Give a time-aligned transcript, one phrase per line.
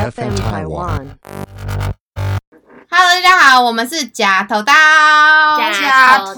[0.00, 1.08] FM Taiwan.
[2.88, 4.72] Hello，大家好，我们是假头刀。
[4.72, 6.34] 假头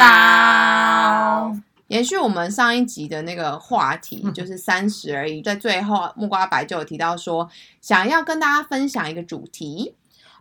[0.00, 1.56] 刀。
[1.86, 5.40] 延续我们上一集的那个话题，就是三十而已。
[5.40, 7.48] 在最后，木瓜白就有提到说，
[7.80, 9.94] 想要跟大家分享一个主题。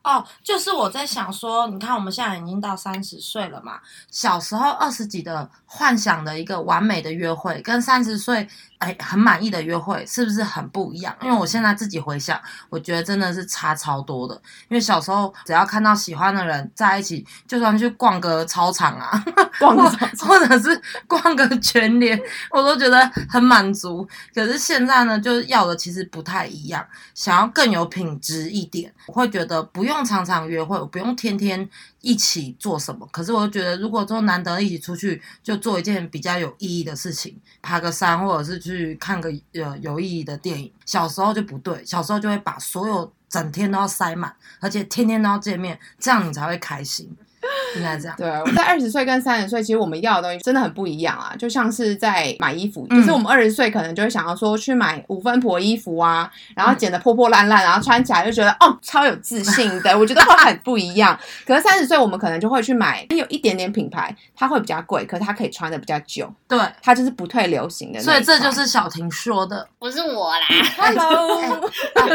[0.03, 3.79] 哦，就是我在想说，你看我们现在已经到三十岁了嘛，
[4.09, 8.47] 小时候二十几的幻想的一个完美的约会，跟三十岁
[8.79, 11.15] 哎很满意的约会，是不是很不一样？
[11.21, 14.35] 因为我现在自己回想，我觉得真的是差超多的。
[14.69, 19.23] 因为小时候只要看到喜欢的人在一起，就算去逛个操场啊，
[19.59, 22.19] 逛个或或者是逛个全联，
[22.51, 22.99] 我都觉得
[23.29, 24.07] 很满足。
[24.33, 31.67] 可是现在呢，就是要的其实不太一样，想要更有品质一点，我会觉得不用常常约会，我不用天天
[32.01, 33.07] 一起做什么。
[33.11, 40.71] 可是我就觉得，如果说难得一起出去，就做一件比较有意义的事情，爬个山，或者是去看个呃有意义的电影。
[40.85, 47.09] 小时候就不对，小时候就会把所有整天都要塞满，而且天天都要见面，这样你才会开心。
[47.77, 48.15] 应该这样。
[48.17, 51.33] 对，在二十岁跟三十岁，其实我们要的东西真的很不一样啊。
[51.37, 61.17] 就像是在买衣服，就是我们二十岁可能就会想要说去买五分婆衣服啊，然后剪得破破烂烂，然后穿起来就觉得哦超有自信的，我觉得会很不一样。
[61.45, 68.15] 可是三十岁，我们可能就会去买有一点点品牌，它会比较贵，可是它可以穿的比较久，对，它就是不退流行的所。
[68.17, 69.67] 以这就是小婷说的。
[69.79, 70.45] 不是我啦，
[70.77, 71.69] Hello，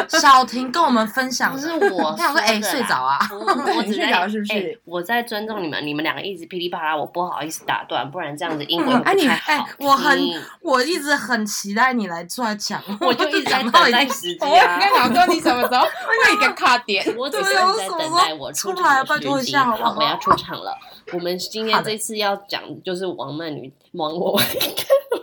[0.20, 3.18] 小婷跟我们分享的，不是我我想说，哎、睡着啊？
[3.28, 10.18] 不我睡在着是不是哎我在尊重你们，你们两个一直噼里啪啦，我不好意思打断，不然这样子音轨嗯哎你会不太哎、好我很，
[10.60, 14.78] 我一直很期待你来出来抢，我就一直在等待时我机啊。
[14.78, 17.04] 跟你讲说你什么时候会一个卡点？
[17.16, 19.56] 我只是在等我什么待我出场的时机。
[19.56, 20.76] 好不好我要出场了。
[21.12, 24.40] 我们今天这次要讲的就是王曼女王我，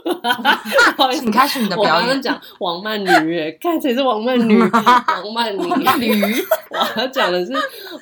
[1.19, 2.05] 请开始你的我表演。
[2.05, 4.57] 刚刚讲王曼女，哎， 看谁是王曼女？
[4.59, 5.61] 王曼妮，
[6.09, 6.35] 驴，
[6.69, 7.53] 我要讲的是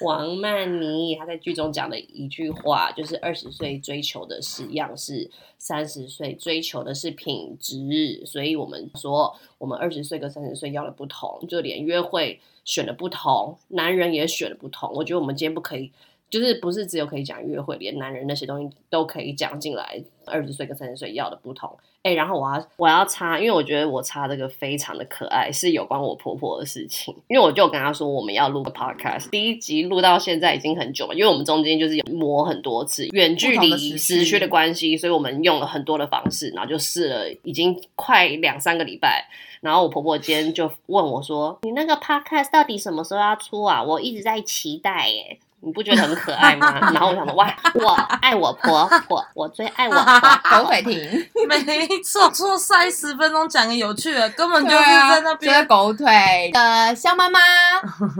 [0.01, 8.23] 王曼妮，她在剧中讲的一句话，就是二十岁追求的是样式，三十岁追求的是品质。
[8.25, 14.91] 所以我们说，我们二十岁跟三十岁要的不同，就连约会选的不同，男人也选的不同。
[14.93, 15.91] 我觉得我们今天不可以。
[16.29, 20.03] 就是不是只有可以讲约会，连男人那些东西都可以讲进来。
[20.29, 21.73] 二十岁跟三十岁要的不同，
[22.03, 27.15] 哎、然后我要我要插，因为我觉得我插这个非常的可爱，是有关我婆婆的事情。
[27.29, 39.29] 因为我就跟她说我们要录个 podcast，第一集录到现在已经很久了，因为我们中间就是有磨很多次，远距离时区的关系，所以我们用了很多的方式，然后就试了已经快两三个礼拜。
[39.61, 43.81] 然后我婆婆今天就问我说：“你那个 podcast 到底什么时候要出啊？
[43.81, 46.71] 我一直在期待耶。”你不觉得很可爱吗？
[46.93, 47.89] 然后我想说，哇，我
[48.21, 50.59] 爱我婆婆，我最爱我婆婆。
[50.59, 51.27] 狗腿停。
[51.47, 55.67] 没错，说塞十分钟讲个有趣的，根本就是在那这个边。
[55.67, 57.39] 狗腿的肖妈妈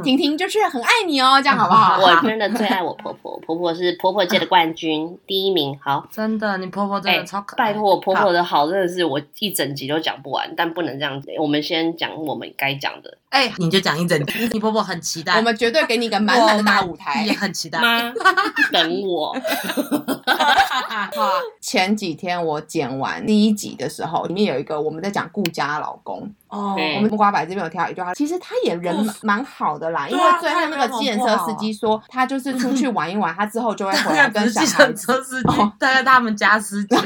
[0.04, 2.00] 婷婷就是很爱你哦，这样好不好？
[2.02, 5.78] 我真的最爱我婆婆，婆婆是婆婆界的冠军，第一名。
[5.82, 7.68] 好， 真的，你婆婆真哎的超可爱。
[7.68, 11.30] 拜托我婆婆，的好真的是我一整集都讲不完，但不能这样子。
[11.40, 13.18] 我们先讲我们该讲的。
[13.30, 14.50] 哎、你就讲一整集。
[14.54, 17.38] 你婆婆很期待，我们绝对给你一个满满的大舞台也。
[17.38, 17.80] 很期待。
[17.80, 18.12] 妈，
[18.72, 19.36] 等我。
[21.62, 34.96] 前几天我剪完第一集的时候，里面有一个我们在讲顾家老公，哦，我们木瓜白这边有挑一句话，其实他也人哦蛮好的啦，因为最后那个计程车司机说，他就是出去玩一玩，他之后就会回来 跟计程。
[34.96, 36.96] 车司机哦，大概他们家司机。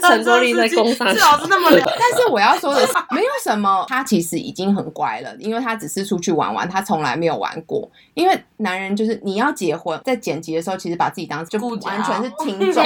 [0.00, 1.86] 陈卓林在工上最好是那么聊。
[1.98, 7.90] 但是我要说的是，没有什么，他其实已经很乖了，因为他只是出去玩玩，他从来没有玩过。
[8.14, 12.82] 因为男人就是你要结婚，在剪辑的时候，其实把自己当 就完全是听众，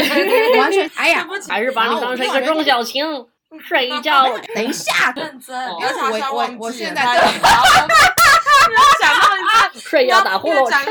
[0.59, 3.05] 完全哎呀，还是把你当成一个钟小晴，
[3.61, 4.25] 睡一觉。
[4.55, 5.81] 等一下，认真，我
[6.33, 10.87] 我我现在他对不要想到一下，睡觉打呼噜，什么大声？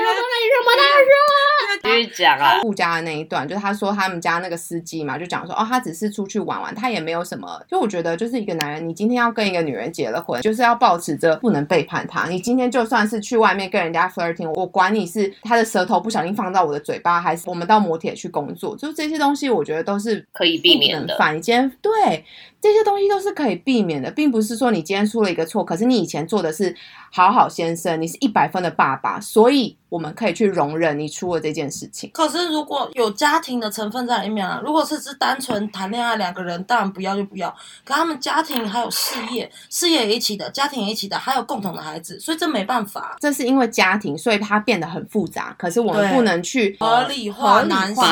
[1.82, 7.62] 继续讲啊，顾家的那一段，就是他说他们家那个司机嘛，就讲说哦，他只是出去玩玩，他也没有什么。
[7.68, 12.28] 就我觉得，就是一个男人，你今天要跟一个女人结了婚，就是要保持着不能背叛她。
[12.28, 21.36] 你今天就算是去外面跟人家 flirting，我管你是他的舌头不小心放到我的嘴巴，还是我们到摩铁去工作，就是这些东西，我觉得都是可以避免的不能犯。
[21.36, 22.26] 你今天对
[22.62, 26.76] 这些东西都是可以避免的，并不是说你今天出了一个错，可是你以前做的是
[27.12, 32.10] 好好先生，你是一百分的爸爸，所以我们可以去容忍你出了这件事情。
[32.14, 37.50] 可是如果有家庭的成分在里面啊，如果是只单纯谈恋爱两个人，当然不要就不要。
[37.84, 43.18] 可他们家庭还有事业，事业也一起的，家庭也一起的，还有共同的孩子，所以这没办法。
[43.20, 45.56] 这是因为家庭，所以它变得很复杂。
[45.58, 48.06] 可是我们不能去合理化男生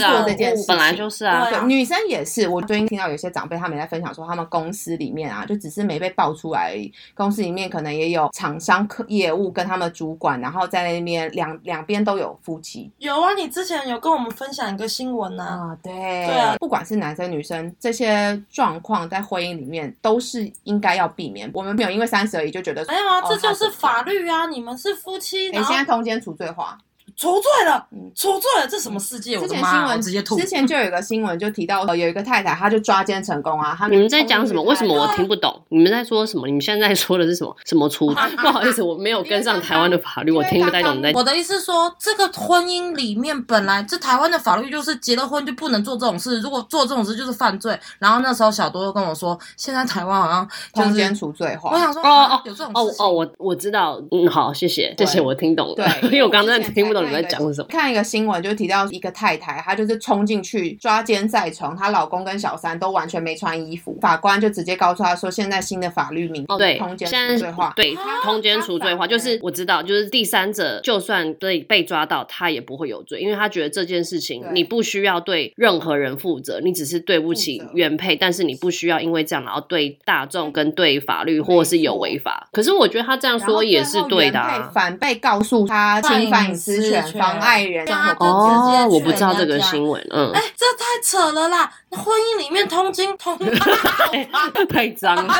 [0.00, 0.66] 做这件事情。
[0.68, 2.48] 本来就是啊对，女生也是。
[2.48, 6.92] 我最近听到有些长辈他们也在分享说，他们公司里面啊，就只是没被爆出来而已。
[7.14, 12.90] 公司里面可能也有厂商客业务跟他们主管，然后在那边两两边都有夫妻。
[12.98, 21.50] 有啊，你之前有跟我们分享一个新闻呐、啊，对，对啊不管是男生女生，这些状况在婚姻里面都是应该要避免。
[21.54, 24.02] 我们没有因为三十而已就觉得没有啊，哦这就是法。
[24.02, 24.46] 律啊！
[24.46, 26.76] 你们是夫妻，哎、然后现在通奸除罪化。
[27.16, 29.36] 除罪了嗯，除罪了，这什么世界？
[29.36, 29.72] 我之的妈啊！
[29.72, 30.38] 我前新闻直接吐。
[30.38, 33.74] 之前就有一个新闻就提到，呃有一个太太，她就抓奸成功啊。
[33.78, 34.62] 他你们在讲什么？
[34.62, 35.26] 为什么我听？
[35.28, 35.62] 不懂？
[35.68, 36.46] 你们在说什么？
[36.46, 37.54] 你们现在在说的是什么？
[37.64, 38.06] 什么出？
[38.42, 47.78] 不好意思，我没有跟上台湾的法律，我听不太懂你在我的意思是说，这个婚姻里面本来这台湾的法律就是结了婚就不能做这种事，如果做这种事就是犯罪。
[47.98, 51.70] 然后那时候小多又跟我说，现在台湾好像就是通奸，除罪化。
[51.70, 55.74] 我想说哦哦啊有这种事情哦哦，我我知道，嗯，好，谢谢，谢谢，我听懂了。
[55.74, 57.68] 对 因为我刚刚真的听不懂在讲什么。
[57.68, 67.72] 看一个新闻，就提到一个太太，她就是冲进去抓奸在床，她老公跟小三都完全没穿衣服，法官就直接告诉她说，现在新的法律明哦，对通，奸除罪化。
[67.76, 82.48] 对通奸除罪化，就是我知道，就是第三者就算被被抓到，他也不会有罪，因为他觉得这件事情你不需要对任何人负责，你只是对不起原配，但是你不需要因为这样然后对大众跟对法律或是有违法。
[82.52, 84.70] 可是我觉得他这样说也是对的啊。
[84.72, 91.72] 反被告诉他侵犯隐私权、妨碍人生活对啊就直接哦，我去不知道这个新闻，嗯哎、，这太扯了啦！
[91.90, 93.38] 婚姻里面通奸通，
[94.68, 95.34] 太脏了，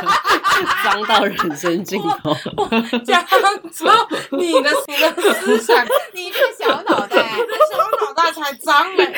[0.85, 2.37] 脏到人生尽头。
[3.05, 3.25] 讲
[3.73, 3.87] 出
[4.37, 5.85] 你的你的思想，
[6.15, 9.13] 你这个小脑袋，你的小脑袋才脏哎、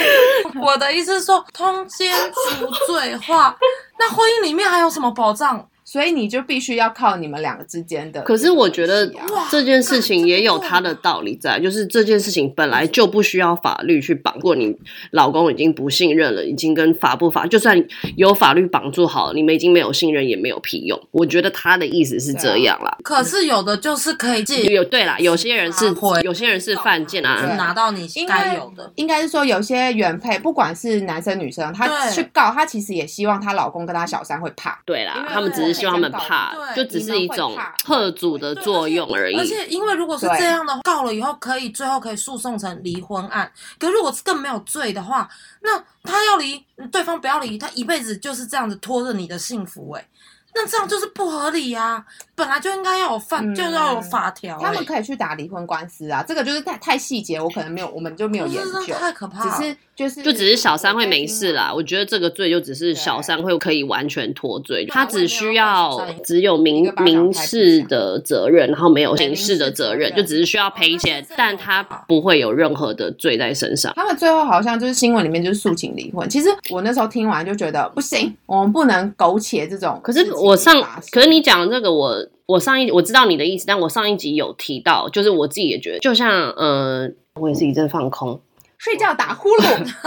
[0.63, 3.57] 我的意思是说，通奸除罪化，
[3.99, 5.69] 那婚姻里面还有什么保障？
[5.95, 8.21] 所以你就必须要靠你们两个之间的。
[8.23, 9.09] 可是我觉得
[9.49, 14.35] 这件事情也有它的道理在，就是这件事情本来就不需要法律去绑。
[14.35, 14.77] 如果你
[15.13, 17.81] 老公已经不信任了，已经跟法不法，就算
[18.17, 21.01] 有法律绑住好了，你们已经没有信任也没有屁用。
[21.13, 22.99] 我觉得他的意思是这样啦。
[23.05, 25.95] 可是有的就是可以借有对啦，有些人是
[26.25, 28.91] 有些人是犯贱对啊，拿到你因为该有的。
[28.97, 34.83] 应该是说，有些原配，不管是男生女生，他去告，他其实也希望她老公跟她小三会怕。
[34.85, 39.45] 对啦，他们只是希望他们怕，对就只是一种贺阻的作用而已而。
[39.45, 43.51] 且，因为如果是对这样的，告了以后可以最后可以诉讼成离婚案。
[43.79, 45.29] 可如果是更没有罪的话，
[45.61, 50.09] 那他要离，对方不要离，他一辈子就是这样子拖着你的幸福、欸，
[50.55, 52.05] 那这样就是不合理呀、
[52.35, 54.65] 本来就应该要有法，嗯就要有法条、欸。
[54.65, 73.93] 他们可以去打离婚官司啊，这个就是太太细节，我可能没有， 我们就没有研究，太可怕了只是就是就只是小三会没事啦，我我觉得这个罪就只是小三会可以完全脱罪，他只需要只有民民事的责任，然后没有刑事的责任，就只是需要赔钱但他不会有任何的罪在身上。
[73.95, 76.27] 他们最后好像就是新闻里面就是诉请离婚。
[76.31, 80.11] 其实我那时候听完就觉得不行，我们不能苟且这种可。
[80.11, 80.83] 是我上，
[81.13, 82.24] 可是你讲的这个我。
[82.47, 87.09] 我上一我知道你的意思，但我上一集有提到，就是我自己也觉得，就像呃，
[87.41, 88.41] 我也是一阵放空，
[88.79, 89.99] 睡觉打呼噜吃饭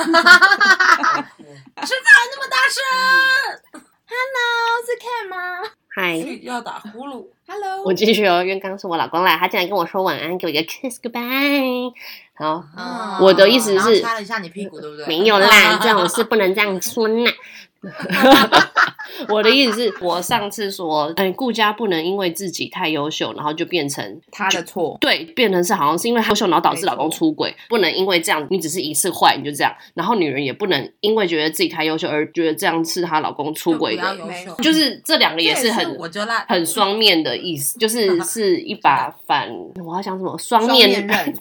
[2.32, 5.36] 那么大声，，Hello 是 Ken 吗
[5.96, 7.26] 嗨，要打呼噜。
[7.48, 11.92] ？Hello，我继续哦，因为刚刚是我老公来，他竟然跟我说晚安，给我一个 kiss goodbye。
[12.36, 15.08] 好，嗯我的意思是擦了一下你屁股，对不对？
[15.08, 17.32] 没有啦， 这种事不能这样说啦。
[19.30, 24.98] 我的意思是我上次说，嗯，顾家不能因为自己太优秀，然后就变成他的错。
[25.00, 34.18] 对，变成是好像是因为他优秀，然后导致老公出轨，不能因为这样你只是一次坏你就这样，然后女人也不能因为觉得自己太优秀而觉得这样是她老公出轨的，
[34.62, 35.98] 就是这两个也是这很
[36.48, 39.50] 很双面的意思，就是 是一把反，
[39.84, 41.34] 我要想什么双双面面刃，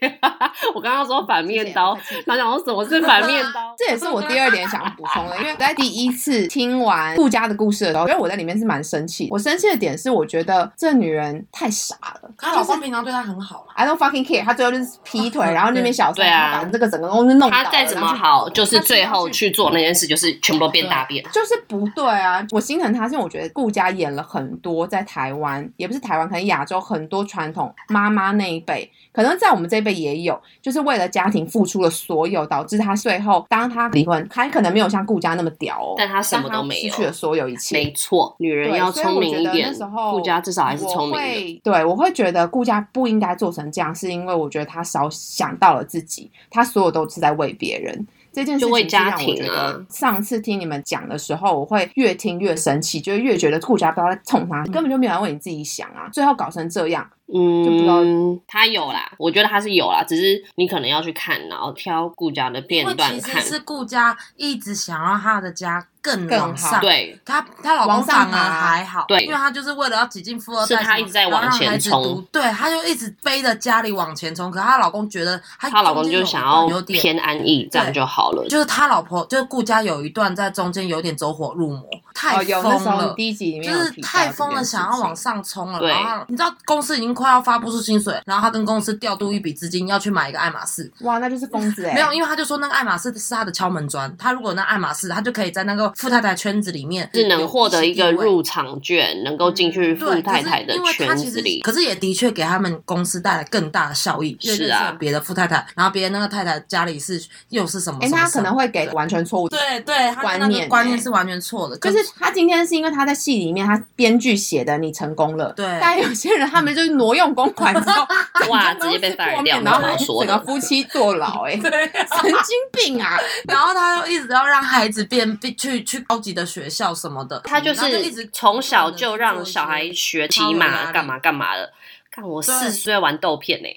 [0.74, 3.74] 我刚刚说反面刀他讲说什么是反面刀？
[3.76, 9.28] 这也是我第二点想补充的，因为我在第一次听完顾家的故事的时候，因为我在里面是蛮生气。
[9.30, 12.30] 我生气的点是，我觉得这女人太傻了。
[12.38, 13.74] 她老公平常对她很好啦。
[13.74, 17.64] I don't fucking care，她最后就是劈腿， 然后那边小三，对啊把这个整个公司弄倒了。
[17.64, 21.24] 他再怎么好，就是最后去做那件事，就是全部都变大变。
[21.32, 22.46] 就是不对啊！
[22.52, 37.74] 我心疼她，是因为我觉得顾家演了很多在台湾，也不是台湾，可能亚洲很多传统妈妈那一辈，可能在我们这一辈也有，就是为了家庭付出了所有，导致她最后当她离婚，还可能没有像顾家那么屌哦，但他什么都没有失去了所有一切。
[37.74, 41.60] 没错，女人要聪明一点那时候，顾家至少还是聪明的。
[41.64, 48.06] 对，我会觉得顾家不应该做成这样，是因为我觉得他少想到了自己，他所有都是在为别人。
[48.32, 63.20] 这件事就为情让家庭我觉啊得，上次听你们讲的时候，我会越听越生气，就会越觉得顾家不知道在冲他，根本就没有人为你自己想啊，最后搞成这样，嗯，他有啦，我觉得他是有啦，只是你可能要去看，然后挑顾家的片段看。
[63.20, 74.48] 其实是顾家一直想让他的家更更往上好，对，他他老公反而还好，对因为他就是为了要挤进富二代什么，是她一直在往前冲对，他就一直背着家里往前冲。
[74.48, 78.46] 可她老公觉得他她老公就想要段有点偏安逸，这样就好了。
[78.48, 81.84] 就是他老婆就是顾家有一段在中间有点走火入魔，
[82.16, 83.14] 太疯了你。
[83.14, 85.78] 第一集里面就是太疯了，想要往上冲了。
[85.78, 101.60] 对然后你知道公司已经快要发不出薪水，然后他跟公司调度一笔资金要去买一个爱马仕，哇，那就是疯子哎、 没有，因为他就说那个爱马仕是他的敲门砖，他如果那爱马仕，他就可以在那个富太太圈子里面是能获得一个入场券，能够进去富，太太的圈子里。
[101.60, 109.48] 可是也的确给他们公司带来更大的效益，是啊别的富太太，然后别人那个太太家里是又是什么哎、什么那他可能会给完全错误。
[109.48, 118.06] 对对，他观那个念欸观念是完全错的，就是他今天是因为他在戏里面，他编剧写的你成功了，对但有些人他们就是挪用公款之后，
[118.50, 123.18] 哇直接被公司 fire 破灭掉然后整个夫妻坐牢、哎， 对，神经病啊！
[123.48, 131.72] 然后他又一直要让孩子变变去去高级的学校什么的，他就是一直从小就让小孩学骑马干嘛干嘛的。
[132.10, 133.68] 看我对四岁玩豆片呢、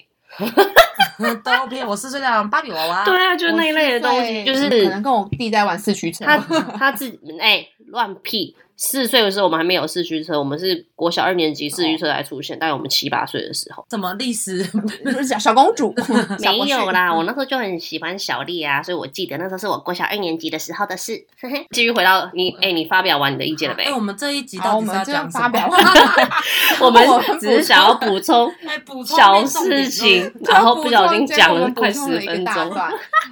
[1.44, 6.38] 刀片，我四岁在玩芭比娃娃，对啊，就是那一类的东西，就是可能跟我弟在玩四驱车，他
[6.78, 7.06] 他自
[7.38, 8.54] 哎乱、屁。
[8.82, 13.84] 四岁的时候，我们还没有四驱车，我们是国小二年级四驱车才出现，大概我们七八岁的时候。
[13.90, 14.64] 怎么历史
[15.04, 15.94] 就是小小公主，
[16.40, 21.22] 没有啦，我那时候就很喜欢小丽啊，所以我记得那时候是我国小二年级的时候的事。
[21.38, 23.92] 嘿嘿，继续回到你，哎、你发表完你的意见了没哎，？
[23.92, 25.68] 我们这一集好，到底是我们就要发表
[26.80, 32.74] 我们我们只是想要补充哎补充小事情，然后不小心讲了快十分钟。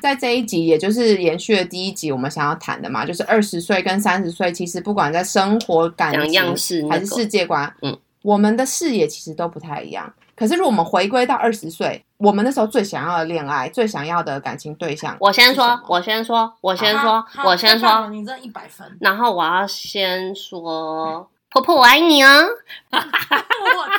[0.03, 10.13] 在这一集，也就是延续了第一集，我们想要谈的嘛，就是二十岁跟三十岁，其实不管在生活、感情还是世界观，嗯，我们的视野其实都不太一样。
[10.37, 22.47] 可是，如果我们回归到二十岁，我们那时候最想要的恋爱、最想要的感情对象，我先说，我先说，我先说我先说，你这一百分，然后我要先说，婆婆我爱你哦。
[22.91, 22.99] 我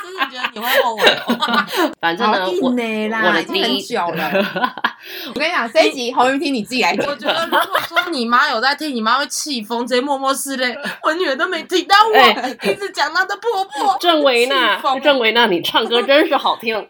[0.02, 1.36] 真的觉得你会后悔哦。
[2.00, 4.30] 反正呢，好我我的已经很第一久了。
[5.34, 7.16] 我跟你讲，这一集红云听你自己来讲我。
[7.16, 10.76] 觉得如果说你妈有在听，你妈会气疯，直接默默拭泪。
[11.02, 13.96] 我女儿都没听到我，哎一直讲她的婆婆。
[14.00, 16.76] 郑维娜，郑维娜，你唱歌真是好听。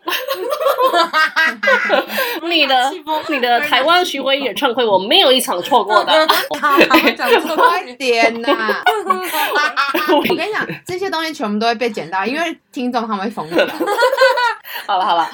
[2.42, 2.92] 你的
[3.28, 6.12] 你的台湾巡回演唱会，我没有一场错过的。
[6.60, 6.78] 好，好
[7.16, 8.82] 讲错快点呐！
[10.08, 13.66] 我跟你讲，这些东西全部都会被剪到，因为听众他们会疯掉。
[14.86, 15.28] 好了好了，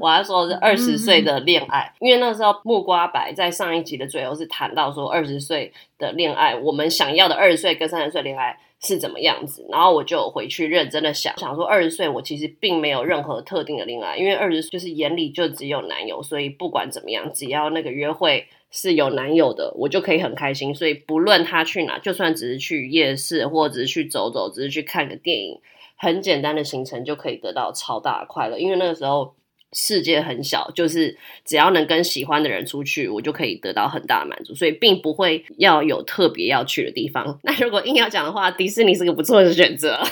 [0.00, 18.46] 我要说的是二十岁的恋爱，因为那时候木瓜白在上一集的最后是谈到说二十岁的恋爱，我们想要的二十岁跟三十岁恋爱是怎么样子，然后我就回去认真的想想说，二十岁我其实并没有任何特定的恋爱，因为二十就是眼里就只有男友，所以不管怎么样，只要那个约会。
[18.70, 20.74] 是有男友的，我就可以很开心。
[20.74, 25.58] 所以不论他去哪，就算只是去夜市，或者只是去走走，只是去看个电影，
[25.96, 29.34] 很简单的行程就可以得到超大的快乐，因为那个时候
[29.72, 37.38] 世界很小，就是只要能跟喜欢的人出去，我就可以得到很大的满足，所以并不会要有特别要去的地方。
[37.44, 40.00] 那如果硬要讲的话，迪士尼是个不错的选择。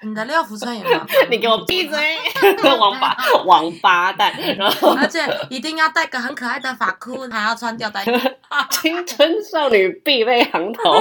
[0.00, 1.98] 你的六福村也蛮棒的你给我闭嘴，
[2.78, 4.32] 王八王八蛋！
[4.56, 8.04] 然后而且一定要戴个很可爱的发箍，还要穿吊带。
[8.70, 10.92] 青春少女必备行头。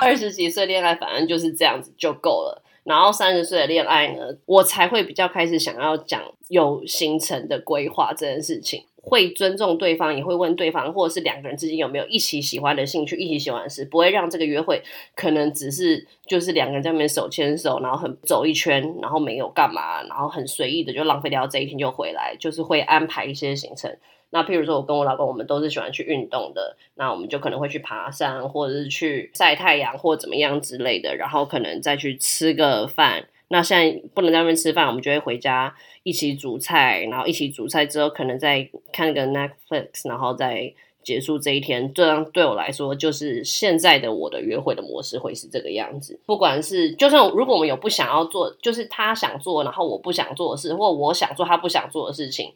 [0.00, 2.62] 二十几岁恋爱，反正就是这样子就够了。
[2.86, 14.80] 然后三十岁的恋爱呢，我才会比较开始想要讲有行程的规划这件事情，会尊重对方，也会问对方，或者是两个人之间有没有一起喜欢的兴趣、一起喜欢的事，不会让这个约会
[15.16, 23.92] 可能只是就是两个人在那边手牵手，然后很走一圈，然后没有干嘛，然后很随意的就浪费掉这一天就回来，就是会安排一些行程。
[24.30, 33.28] 那譬如说，我跟我老公，我们都是喜欢去运动的，那我们就可能会去爬山，或者是去晒太阳，或怎么样之类的，然后可能再去吃个饭。
[33.48, 41.94] 那现在不能在外面吃饭，我们就会回家一起煮菜，然后一起煮菜之后，可能再看个 Netflix，然后再结束这一天。
[41.94, 46.18] 这样对我来说，就是现在的我的约会的模式会是这个样子。
[46.26, 52.52] 不管是就算如果我们有不想要做，就是他想做，然后我不想做的事，或我想做他不想做的事情，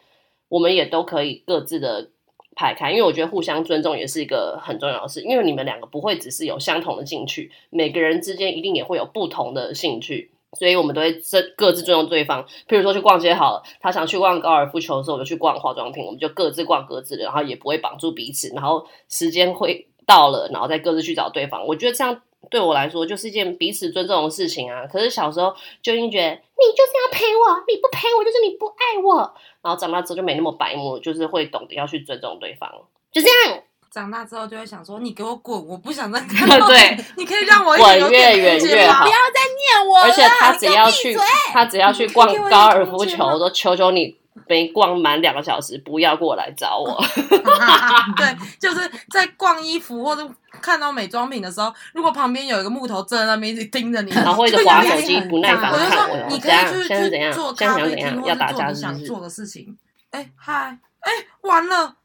[0.51, 2.11] 我们也都可以各自的
[2.55, 10.33] 排开，因为我觉得互相尊重也是一个很重要的事，因为你们两个不会只是有相同的兴趣，每个人之间一定也会有不同的兴趣。
[10.59, 11.13] 所以我们都会
[11.57, 12.45] 各自尊重对方。
[12.69, 18.49] 譬如说去逛街好了，他想去逛高尔夫球的时候，我就去逛化妆品，我们就各自逛各自的，然后也不会绑住彼此。
[18.49, 21.65] 然后时间会到了，然后再各自去找对方。
[21.65, 24.87] 我觉得这样对我来说就是一件彼此尊重的事情啊。
[24.87, 29.35] 可是小时候就已经觉得你就是要陪我，你不陪我就是你不爱我。
[29.63, 32.71] 然后长大之后就没那么白目，就是会懂得要去尊重对方，
[33.13, 33.63] 就这样。
[33.93, 35.67] 长大之后就会想说，你给我滚！
[35.67, 41.17] 我不想再 看到你对，你可以让我滚越远越好不要再念我了，而且他只要去
[41.53, 44.17] 他只要去逛高尔夫球，我都求求你
[44.47, 47.03] 没逛满两个小时，不要过来找我。
[48.17, 59.77] 对， 就是在逛衣服或者看到美妆品的时候，如果旁边有一个木头站在那边一直盯着你，然后或者就划手机不耐烦我就看我说，你可以去去做现在咖啡想怎样厅，或要做你架是不是想做的事情。
[60.11, 61.97] 哎，嗨，哎，完了，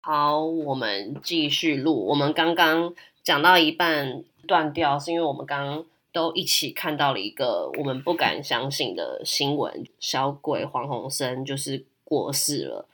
[0.00, 2.06] 好，我们继续录。
[2.08, 2.92] 我们刚刚
[3.22, 12.86] 讲到一半断掉，是因为我们刚刚都一起看到了一个我们不敢相信的新闻：小鬼黄鸿升就是过世了。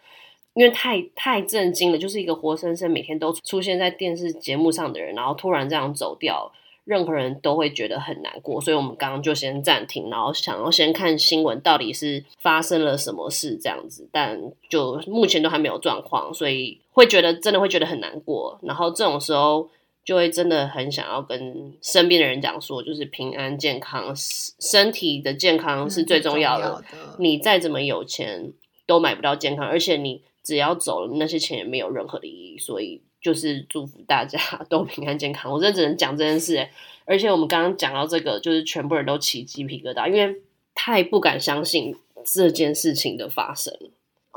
[0.54, 6.50] 因为太太震惊了，就是一个活生生每天都出现在电视节目上的人，然后突然这样走掉，
[6.84, 8.58] 任何人都会觉得很难过。
[8.58, 18.58] 所以我们刚刚就先暂停，然后想要先看新闻到底是发生了什么事这样子，但就目前都还没有状况，所以会觉得真的会觉得很难过。
[18.62, 19.68] 然后这种时候
[20.06, 26.70] 就会真的很想要跟身边的人讲说，就是平安健康，身体的健康是最重要的。
[26.80, 27.16] 的。
[27.18, 28.52] 你再怎么有钱
[28.86, 32.56] 都买不到健康，而且你只要走了，那些钱也没有任何的意义。
[32.56, 34.38] 所以就是祝福大家
[34.70, 35.52] 都平安健康。
[35.52, 36.70] 我真的只能讲这件事、欸，
[37.04, 40.36] 而且我们刚刚讲到这个，就是全部人都起鸡皮疙瘩，因为
[40.72, 43.76] 太不敢相信这件事情的发生。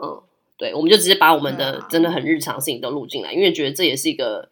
[0.01, 0.19] 嗯，
[0.57, 4.49] 对，我们就直接把我们的真的很日常的事情都录进来，因为觉得这也是一个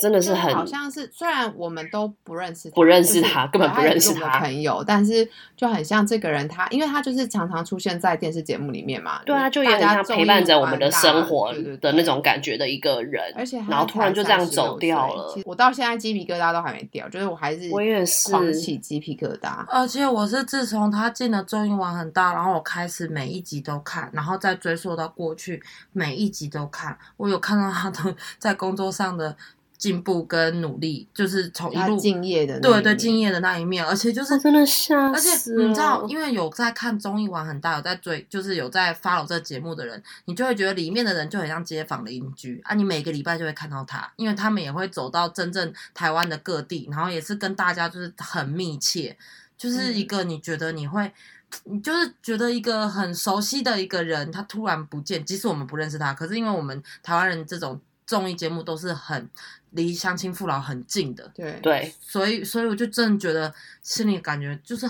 [0.00, 13.32] 真的是很好像是，虽然我们都不认识他，不认识就是他根本不认识他朋友，但是就很像这个人他，因为他就是常常出现在电视节目里面嘛，对啊，就有点像大家陪伴着我们的生活的那种感觉的一个人。
[13.36, 19.64] 而且然后突然就这样走掉了才36岁其实我到现在鸡皮疙瘩都还没掉，就是我还是我也是狂起鸡皮疙瘩。
[19.68, 25.62] 而且我是自从他进了综艺网很大，然后我开始每一集都看，然后再追溯到过去
[25.92, 26.96] 每一集都看。
[27.16, 29.36] 我有看到他的 在工作上的
[29.78, 42.60] 进步跟努力，就是从一路敬业的对对敬业的那一面，而且就是真的吓而且你知道，因为有在看综艺玩很大，有在追，就是有在 follow 这个节目的人，你就会觉得里面的人就很像街坊邻居。
[42.64, 49.16] 啊，你每个礼拜就会看到他，因为他们也会走到真正台湾的各地，然后也是跟大家就是很密切，
[49.56, 51.10] 就是一个你觉得你会。
[51.64, 59.28] 你就是觉得一个很熟悉的一个人，他突然不见，即使我们不认识他，可是因为我们台湾人这种综艺节目都是很
[59.72, 64.88] 离乡亲父老很近的，对对，所以，所以我就真的觉得心里感觉就是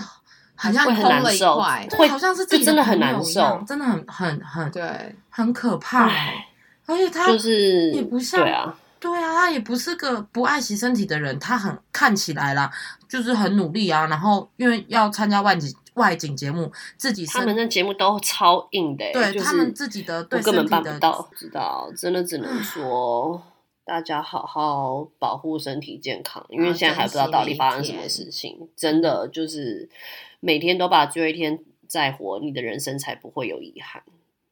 [0.55, 6.45] 很像空了一块，对，好像是自己就真的很难受真的很很很对，很可怕唉。
[6.85, 12.71] 而且他就是也不像对啊，对啊，他也不是个不爱惜身体的人，他很看起来啦，
[13.07, 14.07] 就是很努力啊。
[14.07, 23.43] 然后因为要参加外景外景节目，自己身他们那节目都超硬的欸，就是对他们自己的对我根本办不到，知道，真的只能说
[23.83, 29.89] 大家好好保护身体健康，因为啊现在还不知道到底发生什么事情，真的就是
[30.39, 34.01] 每天都把最后一天再活，你的人生才不会有遗憾。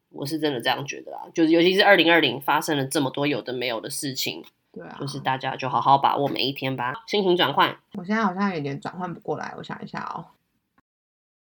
[0.09, 7.77] 我是真的这样觉得啦，就是尤其是二零二零发生了这么多有的没有的事情，对啊，就是大家就好好把握每一天吧，心情转换。
[7.93, 10.25] 我现在好像有点转换不过来，我想一下哦。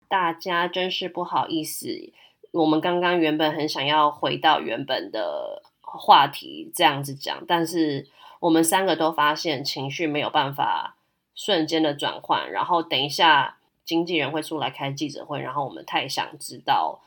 [0.08, 2.12] 大家真是不好意思，
[2.52, 8.08] 我们刚刚原本很想要回到原本的话题这样子讲，但是
[8.40, 10.96] 我们三个都发现情绪没有办法
[11.34, 17.00] 瞬间的转换，然后等一下经纪人会出来开记者会，然后我们太想知道，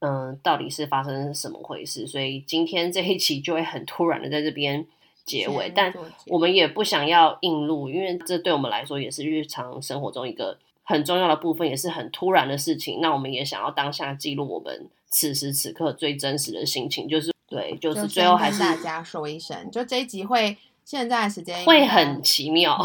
[0.00, 4.86] 嗯，到底是发生什么回事，所以今天这一期就会很突然的在这边
[5.24, 5.92] 结尾，但
[6.26, 13.00] 我们也不想要硬录，因为这对我们来说也是日常生活中一个很重要的部分，也是很突然的事情。
[13.00, 22.78] 那我们也想要当下记录我们此时此刻最真实的心情，就是对，就是最后还是大家说一声，就这一集会现在的时间会很奇妙。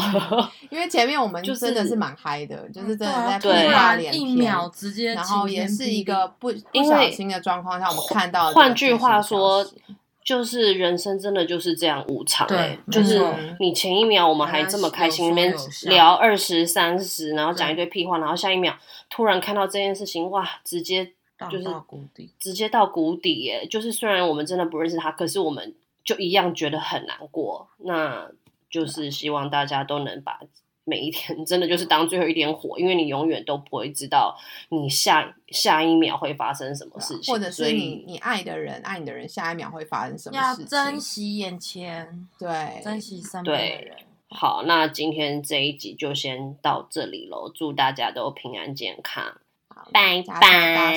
[0.70, 9.66] 因为前面我们就是真的是蛮嗨的，就是真的在突对屁话连然一篇秒直接，然后也是一个不小心的状况下，我们看到换句话说
[10.22, 13.20] 就是人生真的就是这样无常、对欸，就是
[13.58, 18.76] 你前一秒我们还这么开心，那边原来是有说有笑聊二十三十，然后讲一堆屁话，然后下一秒
[19.08, 21.12] 突然看到这件事情，哇，直接
[21.50, 22.30] 就是到谷底。
[22.38, 23.66] 直接到谷底耶！
[23.66, 27.66] 就是虽然我们真的不认识他，可是我们就一样觉得很难过。
[27.78, 28.30] 那
[28.68, 30.38] 就是希望大家都能把
[30.84, 34.36] 每一天真的就是当最后一点火，因为你永远都不会知道
[34.70, 40.66] 你下下一秒会发生什么事情，或者是你你爱的人爱你的人下一秒会发生什么要事情？
[40.66, 43.96] 珍惜眼前，对，珍惜身边的人。
[44.30, 49.38] 好，那今天这一集就先到这里喽，祝大家都平安健康，
[49.92, 50.40] 拜拜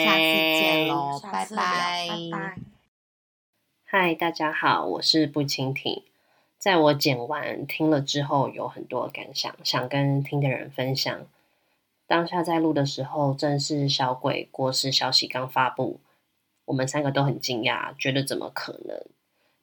[0.05, 2.55] 下次见喽，拜拜拜拜。
[3.85, 6.03] 嗨，大家好，我是不蜻蜓。
[6.63, 11.27] 在我剪完听了之后，有很多感想，想跟听的人分享。
[12.07, 15.99] 当下在录的时候，正是小鬼过世消息刚发布，
[16.63, 18.97] 我们三个都很惊讶，觉得怎么可能？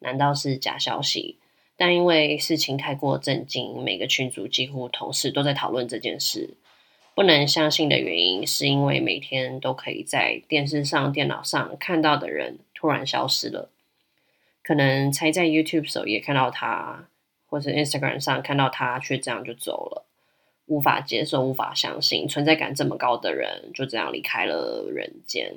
[0.00, 1.38] 难道是假消息？
[1.74, 6.58] 但因为事情太过震惊，每个群组几乎同事都在讨论这件事。
[7.14, 13.70] 不能相信的原因，是因为每天都可以在电视上、电脑上看到的人突然消失了。
[14.70, 17.08] 可能才在 YouTube 首页看到他，
[17.46, 20.06] 或是 Instagram 上看到他，却这样就走了，
[20.66, 25.56] 无法接受，无法相信，存在感这么高的人就这样离开了人间。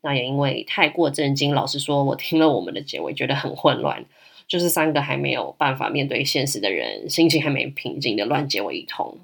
[0.00, 4.04] 那也因为太过震惊，老实说，我听了我们的结尾觉得很混乱，
[4.48, 9.20] 就是三个还没有办法面对现实的人，心情还没平静的乱结尾一通。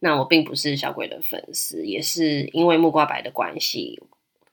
[0.00, 4.02] 那我并不是小鬼的粉丝，也是因为木瓜白的关系，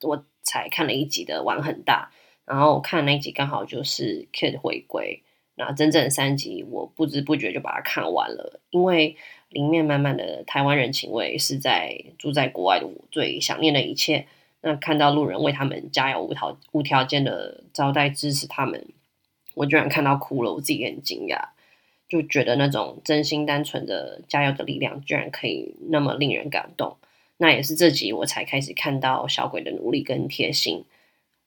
[0.02, 2.12] 我才看了一集的玩很大。
[2.50, 5.22] 然后我看那一集刚好就是 Kid 回归，
[5.54, 9.16] 那整整三集，我不知不觉就把它看完了，因为
[9.50, 14.26] 里面满满的台湾人情味是在住在国外的我最想念的一切。
[14.62, 18.84] 那看到路人为他们加油无条无条件的招待支持他们，
[19.54, 21.50] 我居然看到哭了，我自己也很惊讶，
[22.10, 26.98] 就觉得那种真心单纯的加油的力量，居然可以那么令人感动。
[27.38, 30.84] 那也是这集我才开始看到小鬼的努力跟贴心。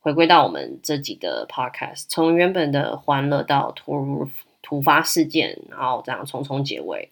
[0.03, 4.29] 回归到我们这集的 podcast，从原本的欢乐到突如
[4.61, 7.09] 突发事件，然后这样匆匆结尾，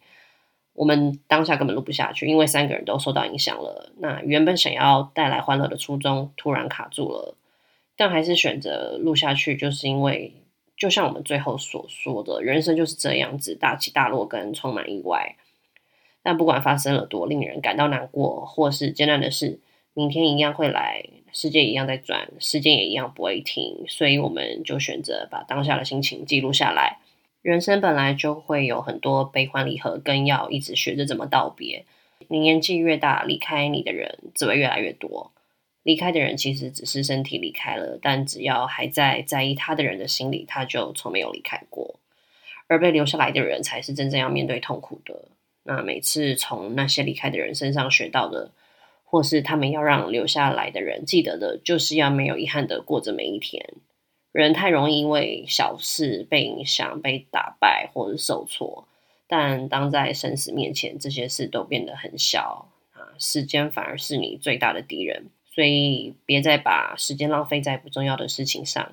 [0.72, 3.92] 我们当下根本录不下去，因为三个人都受到影响了。
[3.98, 7.36] 那原本想要带来欢乐的初衷突然卡住了，
[7.96, 10.34] 但还是选择录下去，就是因为
[10.76, 15.36] 就像我们最后所说的，人生就是这样子，大起大落跟充满意外。
[16.24, 19.60] 但不管发生了多令人感到难过或是艰难的事，
[19.94, 26.98] 明天一样会来，世界一样在转，时间也一样不会停，所以我们就选择把当下的心情记录下来。
[27.42, 31.84] 人生本来就会有很多悲欢离合，更要一直学着怎么道别。
[32.28, 35.32] 你年纪越大，离开你的人只会越来越多。
[35.82, 41.94] 离开的人其实只是身体离开了，但只要还在在意他的人的心里，他就从没有离开过。
[42.66, 45.28] 而被留下来的人，才是真正要面对痛苦的。
[45.62, 48.50] 那每次从那些离开的人身上学到的，
[49.10, 53.74] 或是他们要让留下来的人记得的，就是要没有遗憾的过着每一天。
[54.30, 58.86] 人太容易因为小事被影响、被打败或者受挫，
[59.26, 65.26] 但当在生死面前，这些事都变得很小啊，时间反而是你最大的敌人。
[65.52, 68.92] 所以，别再把时间浪费在不重要的事情上，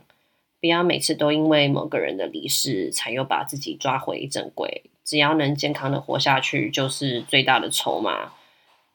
[0.59, 4.85] 不要每次都因为某个人的离世，才又把自己抓回正轨。
[5.05, 8.33] 只要能健康的活下去，就是最大的筹码。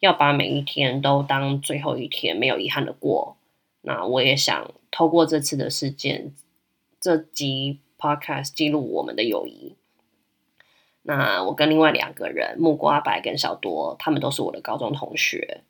[0.02, 3.36] 要把每一天都当最后一天，没有遗憾的过。
[3.82, 6.34] 那我也想透过这次的事件，
[7.00, 9.76] 这集 podcast 记录我们的友谊。
[11.02, 15.60] 那我跟另外两个人，木瓜白跟小多，他们都是我的高中同学。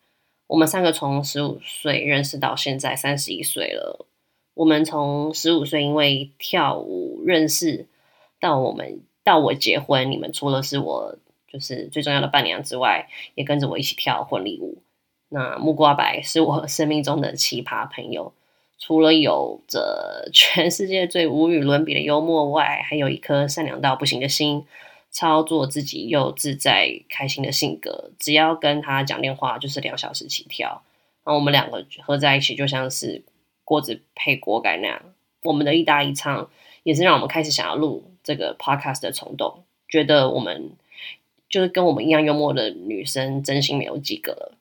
[0.46, 4.06] 我们三个从十五岁认识到现在三十一岁了。
[4.54, 7.86] 我们从十五岁因为跳舞认识，
[8.40, 11.18] 到我们到我结婚，你们除了是我
[11.52, 14.82] 就是最重要的伴娘之外，也跟着我一起跳婚礼舞。
[15.28, 18.32] 那木瓜白是我生命中的奇葩朋友，
[18.78, 24.66] 除了有着全世界最无与伦比的幽默外，还有一颗善良到不行的心，
[25.10, 28.10] 操作自己又自在开心的性格。
[28.18, 30.82] 只要跟他讲电话，就是两小时起跳。
[31.24, 33.22] 然后我们两个合在一起，就像是
[33.64, 35.00] 锅子配锅盖那样。
[35.42, 36.50] 我们的一搭一唱，
[36.82, 39.64] 也是让我们开始想要录这个 podcast 的冲动。
[39.88, 40.72] 觉得我们
[41.52, 44.58] 就是跟我们一样幽默的女生，真心没有几个了。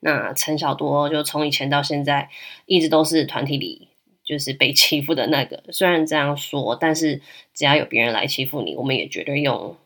[0.00, 2.30] 那陈小多就从以前到现在，
[2.64, 3.88] 一直都是团体里
[4.24, 5.62] 就是被 欺负的那个。
[5.68, 7.20] 虽然这样说，但是
[7.52, 9.76] 只要有别人来欺负你，我们也绝对用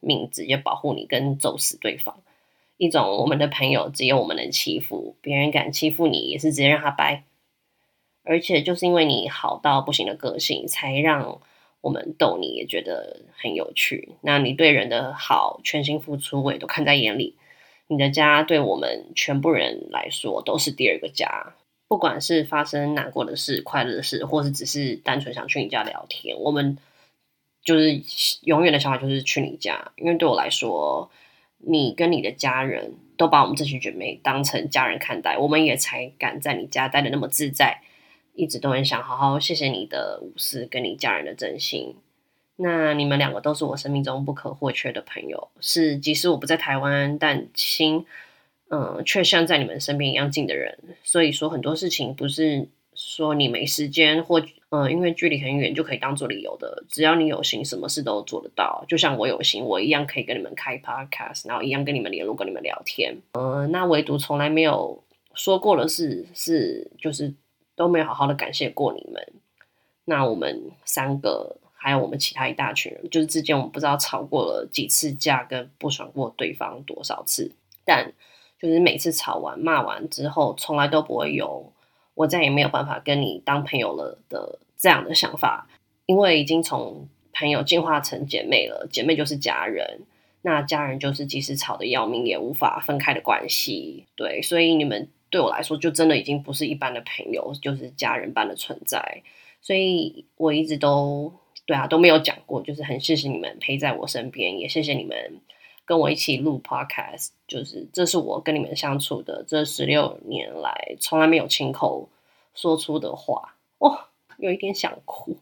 [0.00, 2.20] 命直接保护你，跟揍死对方。
[2.76, 7.24] 一种我们的朋友只有我们能欺负，别人敢欺负你，也是直接让他掰。
[8.22, 11.40] 而且就是因为你好到不行的个性，才让
[11.80, 14.14] 我们逗你也觉得很有趣。
[14.22, 17.36] 那你对人的好，全心付出，我也都看在眼里。
[17.86, 21.54] 你的家对我们全部人来说都是第二个家。
[21.86, 26.76] 不管是发生难过的事、快乐的事，或是只是单纯想去你家聊天，我们
[27.64, 28.02] 就是
[28.42, 31.10] 永远的想法就是去你家，因为对我来说，
[31.56, 37.80] 你跟你的家人都把我们这群姐妹当成家人看待，我们也才敢在你家待的那么自在，
[38.38, 41.96] 一直都很想好好谢谢你的无私跟你家人的真心。
[42.54, 48.06] 那你们两个都是我生命中不可或缺的朋友，是即使我不在台湾，但心，
[48.70, 50.78] 嗯，却像在你们身边一样近的人。
[51.02, 56.84] 所以说很多事情不是说你没时间或嗯，因为距离很远就可以当做理由的。
[56.88, 58.84] 只要你有心，什么事都做得到。
[58.86, 63.16] 就像我有心，我一样可以跟你们开 podcast，然后一样跟你们联络，跟你们聊天。
[63.32, 65.02] 嗯，那唯独从来没有
[65.34, 67.32] 说过的事，是就是
[67.78, 69.32] 都没有好好的感谢过你们。
[70.04, 71.56] 那我们三个。
[71.80, 77.52] 还有我们其他一大群人，就是之间我们不知道吵过了几次架，跟不爽过对方多少次，
[77.84, 78.12] 但
[78.60, 81.72] 就是每次吵完骂完之后，从来都不会有
[82.14, 85.68] 我再也没有办法跟你当朋友了的这样的想法，
[86.06, 90.00] 因为已经从朋友进化成姐妹了，姐妹就是家人，
[90.42, 99.22] 那家人就是即使吵得要命也无法分开的关系，对，所以你们对我来说就真的已经不是一般的朋友，就是家人般的存在，
[99.60, 101.32] 所以我一直都。
[101.66, 105.38] 对啊，都没有讲过，就是很谢谢你们陪在我身边，也谢谢你们
[105.84, 112.08] 跟我一起录 podcast，就是这是我跟你们相处的这十六年来从来没有亲口
[112.54, 115.36] 说出的话，哇，有一点想哭，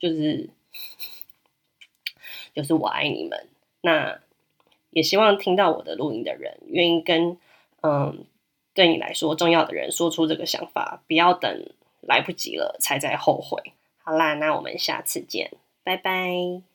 [0.00, 0.50] 就是
[2.52, 3.46] 就是我爱你们，
[3.82, 4.18] 那
[4.90, 7.38] 也希望听到我的录音的人愿意跟
[7.82, 8.26] 嗯
[8.74, 13.72] 对你来说重要的人说出这个想法，不要等来不及了才在后悔。
[14.02, 15.52] 好啦，那我们下次见，
[15.84, 16.71] 拜拜。